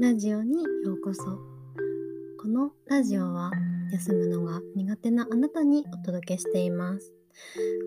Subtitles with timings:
[0.00, 1.22] ラジオにようこそ。
[2.42, 3.52] このラジオは
[3.92, 7.12] 休むのが苦手なあなたにお届けしています。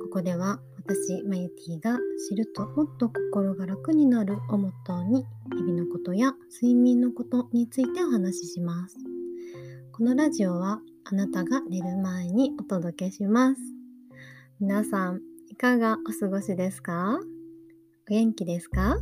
[0.02, 2.00] ここでは私マユティが
[2.30, 8.96] 知るともっと心が楽になるをモットーに日々のことや睡眠のことについてお話しします。
[9.92, 13.62] このラジオはあなたが寝る前にお届けします。
[14.62, 17.20] 皆さんいかがお過ごしですか？
[18.10, 18.98] お元気ですか？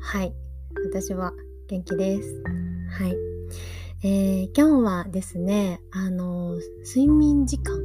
[0.00, 0.32] はい。
[0.74, 1.32] 私は
[1.68, 2.42] 元気です。
[2.90, 3.16] はい、
[4.04, 7.80] えー、今日はですねあの睡眠時間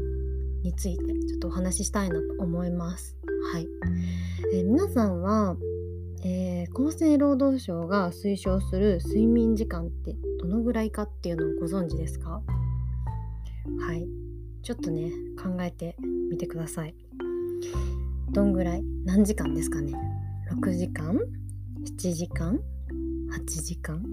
[0.64, 3.18] についてちょっとお話ししたいなと思います。
[3.52, 3.68] はい、
[4.54, 5.56] えー、皆さんは、
[6.24, 12.42] えー、厚生労働省が推奨する睡眠時間ってどのぐらいかっていうのをご存知ですか？
[13.86, 14.08] はい。
[14.62, 15.12] ちょっとね
[15.42, 15.98] 考えて
[16.30, 16.96] みてください。
[18.32, 18.84] どんぐらい？
[19.06, 19.94] 何時間ですかね
[20.62, 21.18] ？6時間
[21.98, 22.60] ？7時間？
[23.34, 24.04] 8時間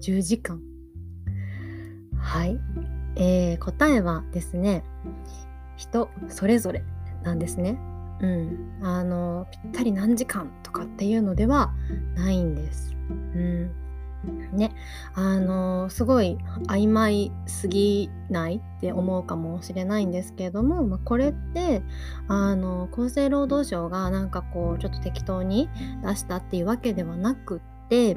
[0.00, 0.60] ？10時間？
[2.20, 2.58] はい、
[3.16, 4.84] えー、答えはですね
[5.76, 6.84] 人それぞれ
[7.24, 7.78] なんですね。
[8.20, 8.78] うん。
[8.82, 11.74] あのぴったり何時間とかっていうのでは
[12.14, 12.94] ないんです。
[13.10, 13.70] うん。
[14.52, 14.72] ね。
[15.14, 21.82] あのすごい曖昧すぎないって思うかもしれないんですけれども、まあ、これって
[22.28, 25.68] あの厚生労働省がなんかこうちょっと適当に
[26.04, 27.60] 出したっていうわけではなく
[28.12, 28.16] って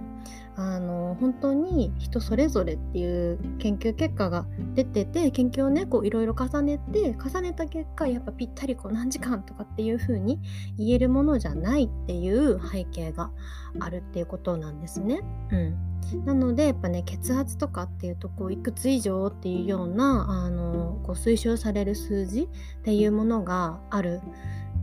[0.59, 10.39] あの本当に人それぞれっていう研究結果が出てて研究をねこういろいろ重ねて重ねた結果やっぱぴったりこう何時間とかっていう風に
[10.75, 13.29] 言えるものじゃないっていう背景が
[13.79, 15.21] あるっていうことなんですね。
[15.51, 24.21] うん、なのでやっぱね血圧とかっていうとこういくつ以上っていうようなあのこう推奨される数字っていうものがある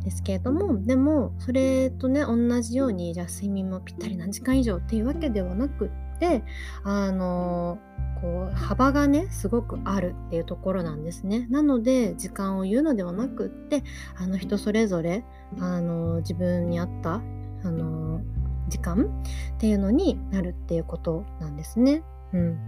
[0.05, 6.45] ですけれどもでもそれとね同じようにじゃあ睡眠もぴったり何時間以上っていうわけではなくって
[6.84, 7.79] あの
[8.20, 13.83] こう幅がねすごくあるっていうところなんですねなので時間を言うのではなくって
[14.17, 15.24] あの人それぞれ
[15.58, 18.20] あの自分に合ったあの
[18.68, 19.24] 時間
[19.56, 22.02] っていうのになるっていうことなんですね。
[22.33, 22.58] うん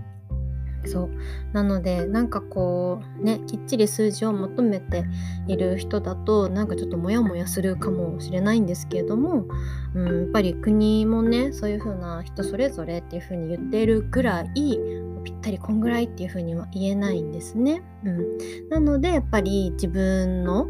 [0.86, 1.10] そう
[1.52, 5.04] なのでなんかこうねきっちり数字を求めて
[5.46, 9.46] いる人だとなんかちょっとモヤモヤするかもしれないんですけれども、
[9.94, 14.80] うん、やっぱり国もねそういう風な人それぞれっていう風に言っているぐらい
[15.24, 17.82] ぴったりこんぐらいっていう風には言えないんですね。
[18.04, 20.68] うん、なのでやっぱり自分の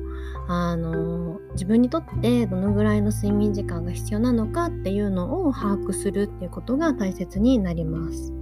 [0.48, 8.32] あの自分にとってどのぐらいの睡眠時間が必要なのかっていうのを把握するっていうことが大切になります。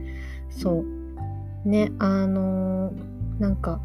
[0.50, 1.03] そう
[1.64, 3.80] ねあのー、なんか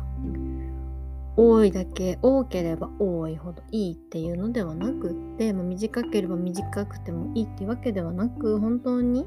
[1.35, 9.25] 多いだけ多ければ多いほどいいっていうのではなくって、短ければ短くてもいいっていうわけではなく本当に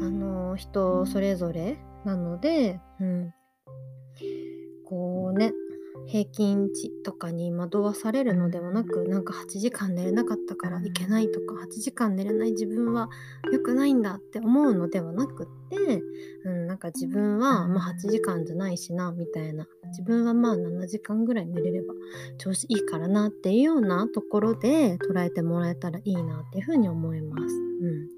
[0.00, 3.34] あのー、人それぞれなので、うん、
[4.84, 5.52] こうね
[6.08, 13.10] 平均値とかに惑わされるのではなくなんか8時間寝れなかったからいけないとか8時間寝れない自分は
[13.52, 16.02] 良くないんだって思うのではなくって、
[16.44, 21.92] うん、なんか自分はまあ8時間じゃないしなみたいな自分はまあ7時間ぐらい寝れれば
[22.38, 27.42] 調子いいからなっていうようなところで捉えてもらえたらいいなっていうふうに思います。
[27.44, 28.08] うん、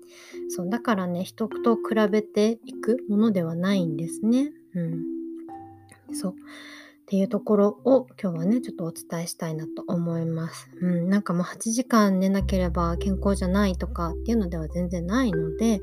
[0.48, 4.52] そうだからね人と比べていくものではないんですね。
[4.74, 5.04] うん、
[6.12, 6.34] そう
[7.10, 10.70] っていうところを今日はねちょっとお伝えしたいなと思います。
[10.80, 15.80] うん、なんかもう8時間寝なければ健康じゃないとかっていうのでは全然ないので、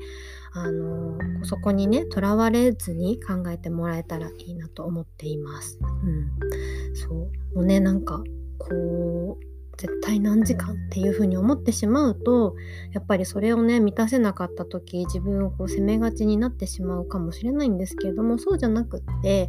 [0.54, 5.78] あのー、そこにねとらわれずに考えてもらえたらいいなと思っています。
[5.82, 8.22] うん、そうもうねなんか
[8.56, 12.56] こう絶対何時間っていうふうに思ってしまうと
[12.92, 19.48] やっぱりそれをね満たせなかった時自分をこう責めがちになってしまうかもしれないんですけれどもそうじゃなくって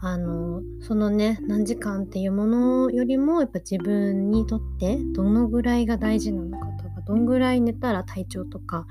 [0.00, 8.86] あのそのね何時間っていうものよりもやっぱ自分にとってどのぐらいが大事なのかとかどんぐらい寝たら体調とか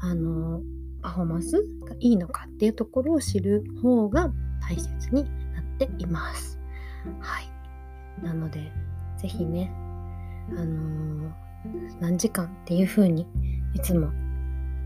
[0.00, 0.62] あの
[1.02, 1.52] パフォーマンス
[1.86, 6.58] がいいのかっていうところを知る方が大切になっています。
[7.20, 7.50] はい。
[8.22, 8.70] なので、
[9.16, 9.72] 是非ね、
[10.56, 11.32] あのー、
[12.00, 13.26] 何時間っていう風に
[13.74, 14.10] いつも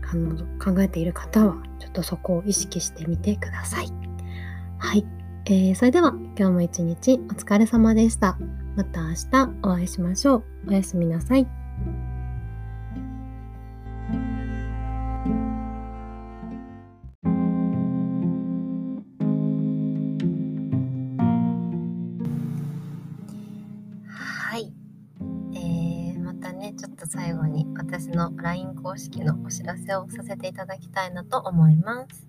[0.07, 3.87] あの考えている方はちょっとそこを意識してみてください。
[4.77, 5.05] はい、
[5.45, 8.37] えー、それでは今日も一日お疲れ様でした。
[8.75, 10.43] また明日お会いしましょう。
[10.67, 11.64] おやすみなさい。
[27.97, 32.27] 私の LINE 公式のお知らせをさせていただきたいなと思います。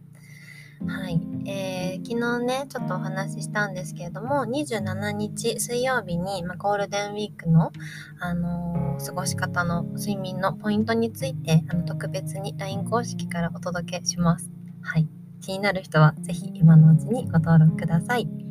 [0.86, 7.72] はい、えー、昨日ね、ちょっとお話ししたんですけれども、27日水曜日に、まあ、ゴールデンウィークの、
[8.20, 14.48] あのー、過ごし方の睡眠のポイントについて、あの特別に LINE 公式からお届けします。
[14.82, 15.08] はい、
[15.40, 18.45] 気になる人はぜひ今のうちにご登録ください。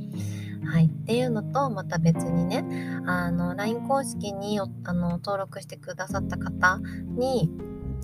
[0.65, 2.65] はい、っていうのとまた別にね
[3.06, 6.79] あの LINE 公式にあの登録してくださった方
[7.17, 7.51] に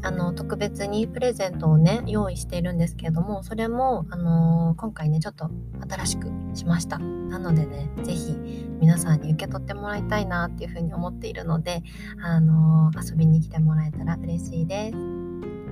[0.03, 5.49] あの特別にプレゼントをね用意しているんですけれどもそれも、あの今回ねちょっと
[5.87, 6.97] 新しくしました。
[6.97, 11.83] なのでね是非皆さんに受け取ってもらいたいなっていうふうに思っているので、
[12.21, 14.97] あの遊びに来てもらえたら嬉しいです。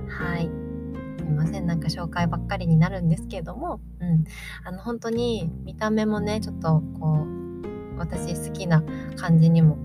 [0.08, 0.69] はい。
[1.30, 4.24] すいませんなんか紹介ばっかりになるんですけれども、うん、
[4.64, 8.82] あの本当に見た目もねちょっとこう私好きな
[9.16, 9.78] 感じにも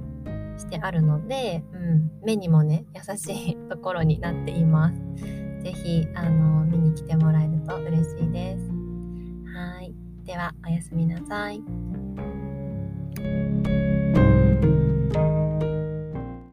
[0.57, 4.95] してあるので、うん、目にもね優しいところになっています。
[5.62, 8.65] 是非あの見に来てもらえると嬉しいです。
[9.56, 9.94] はい
[10.25, 11.62] ではおやすみなさい。